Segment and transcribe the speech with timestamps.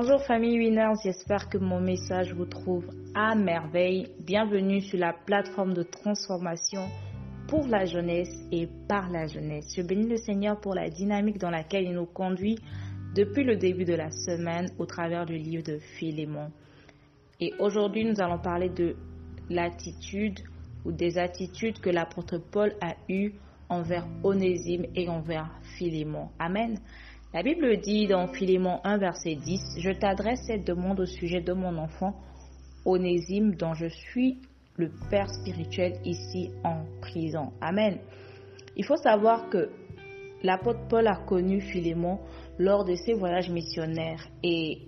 [0.00, 4.06] Bonjour famille Winners, j'espère que mon message vous trouve à merveille.
[4.20, 6.86] Bienvenue sur la plateforme de transformation
[7.48, 9.74] pour la jeunesse et par la jeunesse.
[9.76, 12.60] Je bénis le Seigneur pour la dynamique dans laquelle il nous conduit
[13.16, 16.52] depuis le début de la semaine au travers du livre de Philémon.
[17.40, 18.94] Et aujourd'hui, nous allons parler de
[19.50, 20.38] l'attitude
[20.84, 23.32] ou des attitudes que l'apôtre Paul a eues
[23.68, 26.28] envers Onésime et envers Philémon.
[26.38, 26.78] Amen.
[27.34, 31.52] La Bible dit dans Philémon 1, verset 10, Je t'adresse cette demande au sujet de
[31.52, 32.14] mon enfant
[32.86, 34.38] Onésime, dont je suis
[34.76, 37.52] le père spirituel ici en prison.
[37.60, 37.98] Amen.
[38.76, 39.68] Il faut savoir que
[40.42, 42.18] l'apôtre Paul a connu Philémon
[42.58, 44.78] lors de ses voyages missionnaires et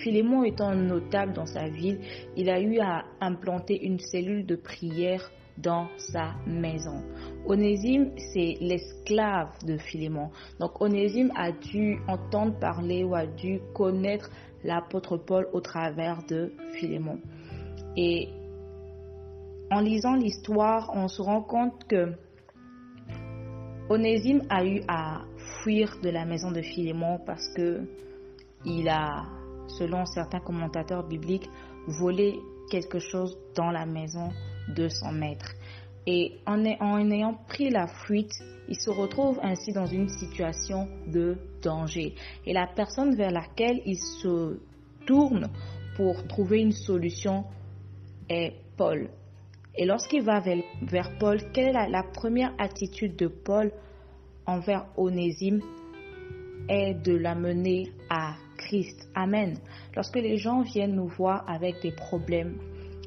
[0.00, 2.00] Philémon étant notable dans sa ville,
[2.36, 7.02] il a eu à implanter une cellule de prière dans sa maison.
[7.46, 10.30] Onésime, c'est l'esclave de Philémon.
[10.60, 14.30] Donc Onésime a dû entendre parler ou a dû connaître
[14.64, 17.18] l'apôtre Paul au travers de Philémon.
[17.96, 18.28] Et
[19.70, 22.12] en lisant l'histoire, on se rend compte que
[23.88, 25.22] Onésime a eu à
[25.62, 27.82] fuir de la maison de Philémon parce que
[28.64, 29.26] il a,
[29.68, 31.48] selon certains commentateurs bibliques,
[31.86, 34.30] volé quelque chose dans la maison
[34.68, 35.54] de son maître.
[36.06, 38.32] Et en, ayant pris la fuite,
[38.68, 42.14] il se retrouve ainsi dans une situation de danger.
[42.46, 44.60] Et la personne vers laquelle il se
[45.04, 45.48] tourne
[45.96, 47.44] pour trouver une solution
[48.28, 49.08] est Paul.
[49.74, 53.72] Et lorsqu'il va vers, Paul, quelle est la, la, première attitude de Paul
[54.46, 55.60] envers Onésime
[56.68, 59.08] est de l'amener à Christ.
[59.14, 59.58] Amen.
[59.94, 62.58] Lorsque les gens viennent nous voir avec des problèmes,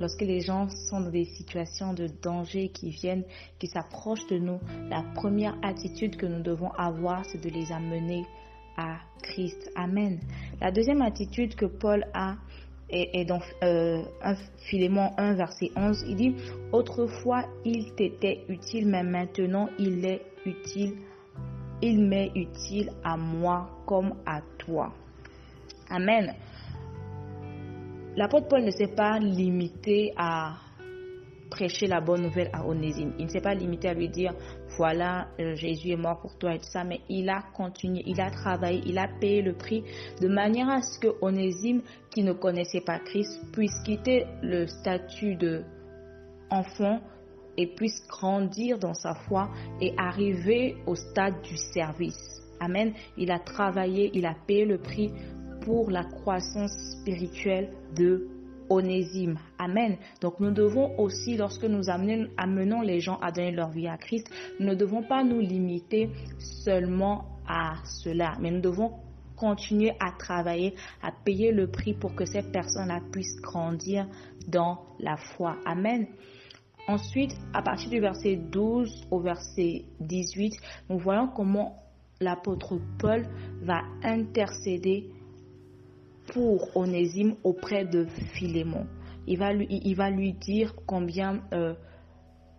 [0.00, 3.24] Lorsque les gens sont dans des situations de danger qui viennent,
[3.58, 4.58] qui s'approchent de nous,
[4.90, 8.24] la première attitude que nous devons avoir, c'est de les amener
[8.76, 9.70] à Christ.
[9.76, 10.20] Amen.
[10.60, 12.36] La deuxième attitude que Paul a
[12.88, 14.02] est, dans euh,
[14.68, 16.04] Philémon 1, verset 11.
[16.08, 16.34] Il dit,
[16.72, 20.94] autrefois il t'était utile, mais maintenant il est utile,
[21.82, 24.92] il m'est utile à moi comme à toi.
[25.90, 26.34] Amen.
[28.16, 30.54] L'apôtre Paul ne s'est pas limité à
[31.50, 33.12] prêcher la bonne nouvelle à Onésime.
[33.18, 34.34] Il ne s'est pas limité à lui dire,
[34.76, 38.20] voilà, euh, Jésus est mort pour toi et tout ça, mais il a continué, il
[38.20, 39.82] a travaillé, il a payé le prix
[40.20, 45.36] de manière à ce que Onésime, qui ne connaissait pas Christ, puisse quitter le statut
[45.36, 45.64] de
[46.50, 47.00] enfant
[47.56, 49.50] et puisse grandir dans sa foi
[49.80, 52.42] et arriver au stade du service.
[52.60, 52.92] Amen.
[53.16, 55.12] Il a travaillé, il a payé le prix
[55.64, 58.28] pour la croissance spirituelle de
[58.68, 59.38] Onésime.
[59.58, 59.96] Amen.
[60.20, 64.30] Donc nous devons aussi, lorsque nous amenons, les gens à donner leur vie à Christ,
[64.60, 68.92] nous ne devons pas nous limiter seulement à cela, mais nous devons
[69.36, 74.06] continuer à travailler, à payer le prix pour que ces personnes-là puissent grandir
[74.46, 75.56] dans la foi.
[75.64, 76.06] Amen.
[76.86, 80.54] Ensuite, à partir du verset 12 au verset 18,
[80.90, 81.82] nous voyons comment
[82.20, 83.26] l'apôtre Paul
[83.62, 85.10] va intercéder
[86.32, 88.86] pour Onésime auprès de Philémon.
[89.26, 91.74] Il va lui, il va lui dire combien euh,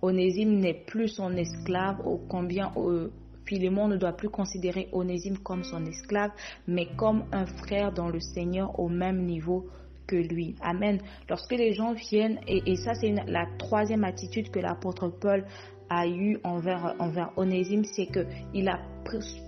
[0.02, 3.10] Onésime n'est plus son esclave ou combien euh,
[3.46, 6.32] Philémon ne doit plus considérer Onésime comme son esclave,
[6.68, 9.68] mais comme un frère dans le Seigneur au même niveau
[10.08, 10.56] que lui.
[10.62, 11.00] Amen.
[11.30, 15.46] Lorsque les gens viennent, et, ça c'est la troisième attitude que l'apôtre Paul
[15.90, 18.80] a eue envers, envers Onésime, c'est qu'il a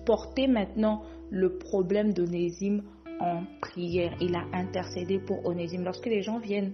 [0.06, 2.84] porté maintenant le problème d'Onésime
[3.20, 4.16] en prière.
[4.22, 5.84] Il a intercédé pour Onésime.
[5.84, 6.74] Lorsque les gens viennent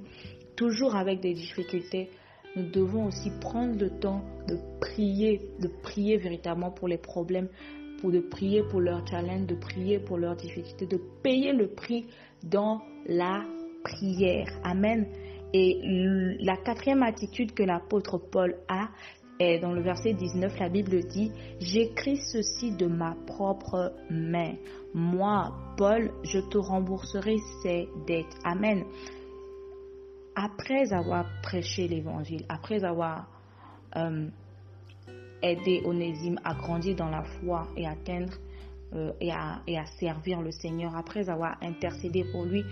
[0.55, 2.09] toujours avec des difficultés,
[2.55, 7.49] nous devons aussi prendre le temps de prier, de prier véritablement pour les problèmes,
[7.99, 12.05] pour de prier pour leurs challenges, de prier pour leurs difficultés, de payer le prix
[12.43, 13.43] dans la
[13.83, 14.47] prière.
[14.63, 15.07] Amen.
[15.53, 15.79] Et
[16.39, 18.89] la quatrième attitude que l'apôtre Paul a,
[19.43, 24.53] est dans le verset 19, la Bible dit, j'écris ceci de ma propre main.
[24.93, 28.35] Moi, Paul, je te rembourserai ces dettes.
[28.43, 28.83] Amen.
[30.35, 33.27] Après avoir prêché l'évangile, après avoir
[33.95, 34.27] euh,
[35.41, 38.33] aidé Onésime à grandir dans la foi et atteindre
[38.95, 42.63] euh, et, à, et à servir le Seigneur, après avoir intercédé pour lui,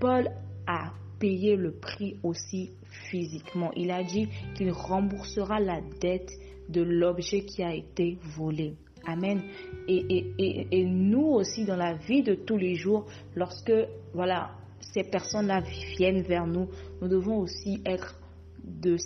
[0.00, 0.28] Paul
[0.66, 2.70] a payé le prix aussi
[3.10, 3.70] physiquement.
[3.76, 6.30] Il a dit qu'il remboursera la dette
[6.68, 8.74] de l'objet qui a été volé.
[9.06, 9.40] Amen.
[9.88, 13.72] Et, nous aussi, dans la vie de tous les jours, lorsque
[14.12, 14.50] voilà,
[14.80, 15.62] ces personnes-là
[15.96, 16.68] viennent vers nous,
[17.00, 18.20] nous devons aussi être
[18.62, 18.96] de,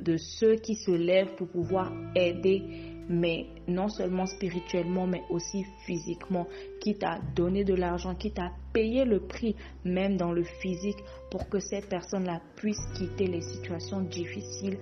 [0.00, 2.62] de, ceux qui se lèvent pour pouvoir aider
[3.08, 6.46] mais non seulement spirituellement, mais aussi physiquement,
[6.80, 9.54] qui t'a donné de l'argent, qui t'a payé le prix,
[9.84, 10.98] même dans le physique,
[11.30, 14.78] pour que ces personnes-là puissent quitter les situations difficiles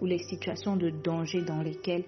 [0.00, 2.04] ou les situations de danger dans lesquelles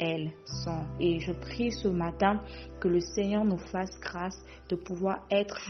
[0.00, 0.84] elles sont.
[1.00, 2.40] Et je prie ce matin
[2.80, 4.38] que le Seigneur nous fasse grâce
[4.68, 5.60] de pouvoir être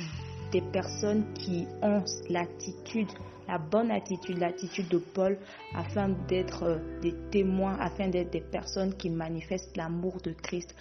[0.53, 3.09] des personnes qui ont l'attitude,
[3.49, 5.39] la bonne attitude, l'attitude de Paul,
[5.75, 10.75] afin d'être euh, des témoins, afin d'être des personnes qui manifestent l'amour de Christ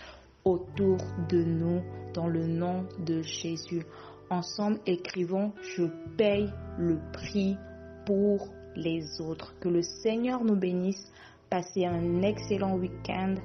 [0.44, 0.98] autour
[1.30, 1.82] de nous
[2.14, 3.84] dans le nom de Jésus.
[4.30, 5.86] Ensemble, écrivons, je
[6.18, 7.58] paye le prix
[8.06, 9.56] pour les autres.
[9.60, 11.12] Que le Seigneur nous bénisse.
[11.50, 13.36] Passez un excellent week-end.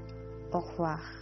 [0.53, 1.22] Au revoir.